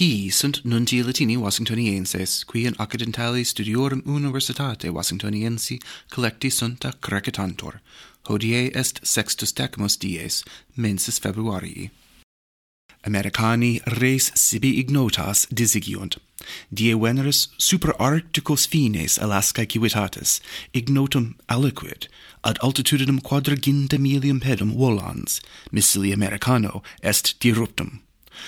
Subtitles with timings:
[0.00, 7.80] Hi sunt nunti Latini Washingtonienses, qui in accidentali studiorum universitate Washingtoniensi collecti sunt crecetantur.
[8.22, 10.42] Hodie est sextus decimus dies,
[10.74, 11.90] mensis Februarii.
[13.00, 16.16] Americani res sibi ignotas disigiunt.
[16.68, 20.40] Die veneris super arcticos fines Alaskae civitatis,
[20.70, 22.08] ignotum aliquid,
[22.40, 25.40] ad altitudinem quadraginta milium pedum volans,
[25.70, 28.00] missili Americano est diruptum.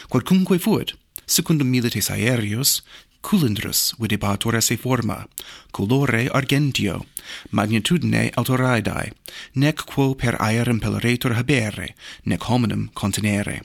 [0.08, 0.94] Quodcumque fuit,
[1.32, 2.82] secundum milites aereos,
[3.22, 5.26] culindrus videbatur esse forma,
[5.72, 7.06] colore argentio,
[7.50, 9.12] magnitudine autoraidae,
[9.54, 11.94] nec quo per aerem pelleretur habere,
[12.26, 13.62] nec hominum continere.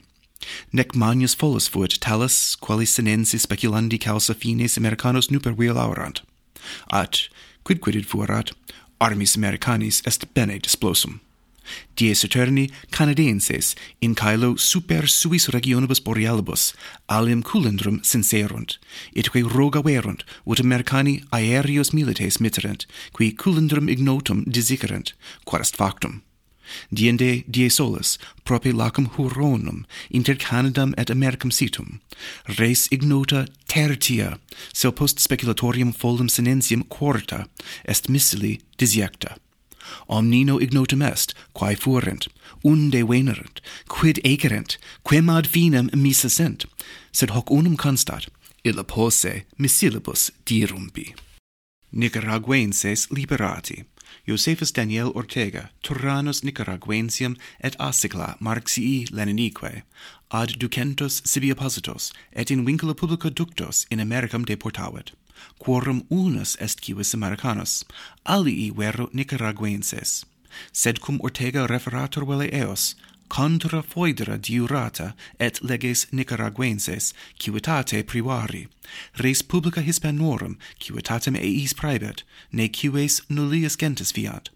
[0.72, 6.22] Nec magnus folus fuit talus, qualis sinensi speculandi causa fines Americanos nuper vil aurant.
[6.90, 7.28] At,
[7.64, 8.54] quid quidid fuerat,
[9.02, 11.20] armis Americanis est bene displosum
[11.96, 16.74] dies eterni canadenses in caelo super suis regionibus borealibus
[17.08, 18.78] alium culindrum sincerunt,
[19.14, 25.14] itque roga verunt, ut mercani aereos milites mitterent, qui culindrum ignotum disicerent,
[25.46, 26.22] quod est factum.
[26.90, 32.00] Diende die solis, prope lacum huronum, inter Canadam et Americam situm,
[32.58, 34.38] res ignota tertia,
[34.74, 37.48] sel post speculatorium foldum sinensium quarta,
[37.86, 39.38] est missili disiecta
[40.10, 42.28] omnino ignotum est, quae fuerent,
[42.64, 46.66] unde venerent, quid egerent, quem ad finem missa sent,
[47.12, 48.28] sed hoc unum constat,
[48.64, 51.14] illa posse missilibus dirumbi.
[51.92, 53.86] Nicaraguenses liberati.
[54.26, 59.84] Josephus Daniel Ortega, Turranus Nicaraguensium et Asicla Marxii Leninique,
[60.32, 65.14] ad ducentos sibi oppositos, et in vincula publica ductos in Americam deportavit
[65.58, 67.84] quorum unus est civis Americanus,
[68.26, 70.26] alii vero Nicaraguenses,
[70.72, 72.96] sed cum Ortega referator vele eos,
[73.28, 78.68] contra foedra diurata et leges Nicaraguenses, civitate privari,
[79.18, 84.50] res publica Hispanorum, civitatem eis praebet, ne cives nullius gentes fiat,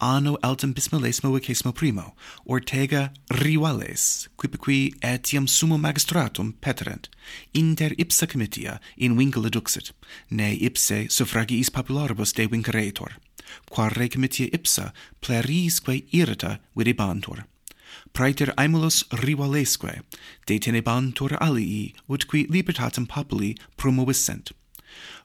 [0.00, 2.14] anno altum bismillesimo vicesimo primo,
[2.46, 7.08] Ortega Rivales, quipiqui etiam sumo magistratum peterent,
[7.52, 9.92] inter ipsa comitia in vincula duxit,
[10.30, 13.16] ne ipse suffragiis popularibus de vincaretur,
[13.70, 17.44] quare comitia ipsa plerisque irrita videbantur.
[18.12, 20.02] Praeter aemulus rivalesque,
[20.46, 24.52] detenebantur alii, utqui libertatem populi promovissent,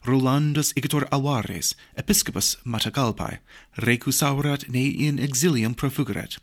[0.06, 3.38] Rolandus igitur avares, episcopus Matagalpae,
[3.78, 6.38] recusaurat ne in exilium profugeret.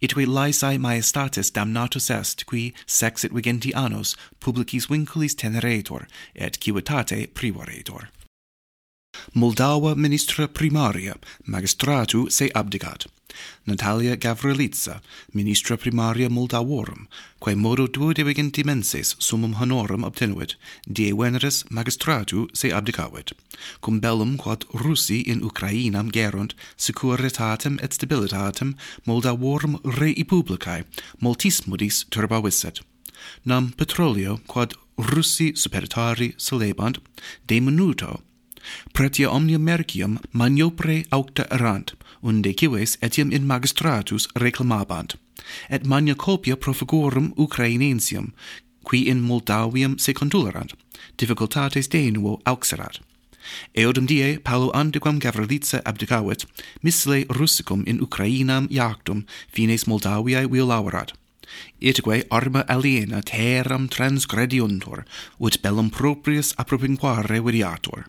[0.00, 8.08] Itque laesae maestatis damnatus est, qui sexit vigenti annos publicis vinculis teneretur, et civitate privoretur.
[9.34, 11.14] Moldava ministra primaria
[11.46, 13.06] magistratu se abdicat.
[13.66, 15.00] Natalia Gavrilitsa,
[15.32, 17.06] ministra primaria Moldavorum,
[17.40, 18.12] quae modo duo
[18.64, 20.56] menses summum honorum obtenuit,
[20.86, 23.32] die veneris magistratu se abdicavit,
[23.80, 30.84] cum bellum quod Russi in Ukrainam gerunt, securitatem et stabilitatem Moldavorum rei publicae,
[31.22, 32.82] multismodis turbavisset.
[33.44, 36.98] Nam petrolio, quod Russi superitari celebant,
[37.46, 38.20] de minuto,
[38.92, 45.16] Pretia omnia mercium maniopre aucta erant, unde cives etiam in magistratus reclamabant,
[45.68, 48.32] et magna copia profugorum Ucrainensium,
[48.82, 50.74] qui in Moldavium se contulerant,
[51.16, 53.00] difficultates de nuo auxerat.
[53.74, 56.46] Eodem die Paulo antequam Gavrilice abdicavit,
[56.82, 61.12] misle Russicum in Ukrainam iactum fines Moldaviae violaurat.
[61.80, 65.04] Itque arma aliena terram transgrediuntur,
[65.38, 68.06] ut bellum proprius apropinquare vidiatur.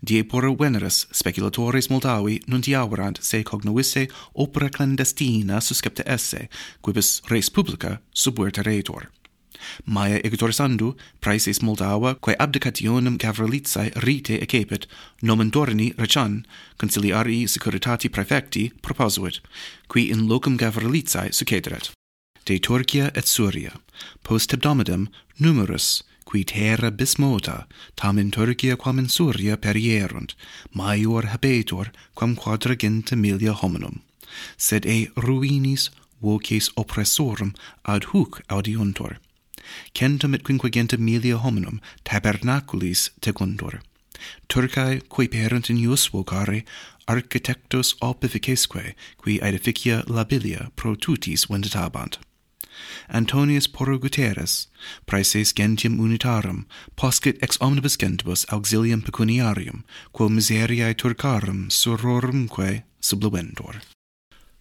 [0.00, 6.48] Die por veneras speculatores Moldavi nuntiaurant se cognovisse opera clandestina suscepta esse,
[6.80, 9.10] quibus res publica subverta retor.
[9.84, 10.20] Maia
[10.52, 14.86] sandu, praeses Moldava quae abdicationem Gavrilitzai rite ecepit,
[15.22, 16.44] nomen Dorni Rechan,
[16.76, 19.40] conciliarii securitati praefecti proposuit,
[19.88, 21.92] qui in locum Gavrilitzai succederet.
[22.44, 23.72] De Turcia et Suria,
[24.22, 25.08] post hebdomadem
[25.38, 27.66] numerus qui terra bismota,
[27.96, 30.34] tamen Turcia quam in Suria perierunt,
[30.72, 34.02] maior habetur quam quadragenta milia hominum,
[34.56, 35.90] sed e ruinis
[36.20, 37.54] voces oppressorum
[37.84, 39.18] ad huc audiuntur.
[39.94, 43.80] Centum et quinquagenta milia hominum tabernaculis tecundur.
[44.48, 46.64] Turcae, qui perunt in ius vocare,
[47.06, 52.18] architectus opificesque, qui edificia labilia pro tutis venditabant.
[53.08, 54.68] Antonius Porruguterus,
[55.06, 56.66] praeses gentium unitarum,
[56.96, 63.82] poscit ex omnibus gentibus auxilium pecuniarium, quo miseriae Turcarum surorumque subluendor.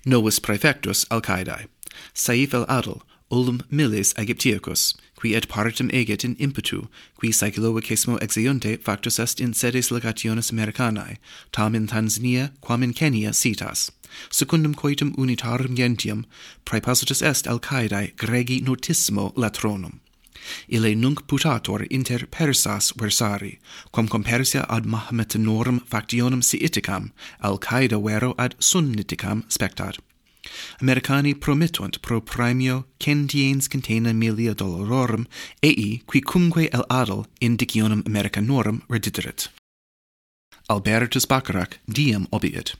[0.05, 1.67] Novus praefectus Alcaidae,
[2.13, 3.01] Saif el-Adl,
[3.31, 9.39] ulum milis Aegyptiacus, qui et partem eget in impetu, qui saeculo vicesimo exeunte factus est
[9.39, 11.17] in sedes legationis Americanae,
[11.53, 13.89] tam in Tanzania quam in Kenia citas.
[14.29, 16.25] Secundum coitum unitarum gentium
[16.65, 20.01] praepositus est alcaedae Gregi notissimo latronum.
[20.69, 23.59] Ile nunc putator inter Persas versari,
[23.93, 27.11] quam compersia ad Mahometanorum factionum Siiticam,
[27.41, 29.99] Al-Qaeda vero ad Sunniticam spectat.
[30.81, 35.25] Americani promittunt pro premio centiens contena milia dolororum
[35.61, 39.49] ei quicumque el adel indicionem Americanorum redideret.
[40.69, 42.75] Albertus Bacharach diem obiit.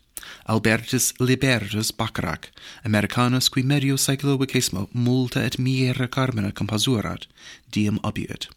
[0.46, 2.50] Albertus Libertus Bacharach,
[2.86, 7.28] Americanus qui medio saeculo vicesimo multa et miera carmina compasurat,
[7.72, 8.48] diem obiit.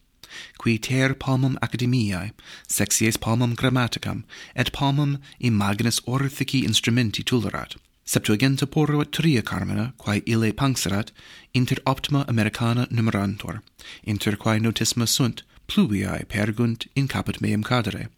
[0.59, 2.32] Qui ter palmum academiae,
[2.69, 4.25] sexies palmum grammaticam,
[4.55, 7.76] et palmum imaginis orthici instrumenti tulerat,
[8.06, 11.11] septuaginta porro et tria carmina, quae ile panserat,
[11.53, 13.62] inter optima Americana numerantur,
[14.05, 18.08] inter quae notisma sunt, pluviae pergunt in caput meum cadere,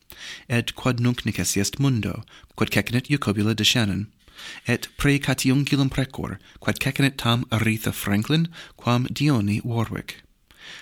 [0.49, 2.23] et quod nunc nices est mundo,
[2.55, 4.07] quod cecinit Jacobula de Shannon,
[4.67, 10.23] et precatiunculum precor, quod cecinit tam Aretha Franklin, quam Dioni Warwick.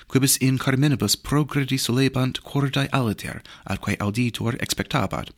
[0.08, 5.30] Quibus in carminibus progredi solebant cordae aliter, atque auditor expectabat,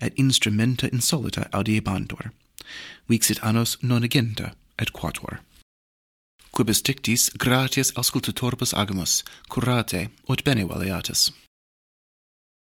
[0.00, 2.32] et instrumenta insolita audiebantur.
[3.08, 5.40] Vixit annos nonegenta et quatuor.
[6.52, 11.30] Quibus dictis gratias auscultatoribus agamus, curate, ut bene valeatis.